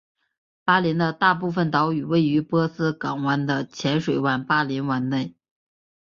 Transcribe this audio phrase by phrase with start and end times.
[0.63, 5.35] 巴林的大部分岛屿位于波斯湾内的浅水湾巴林湾内。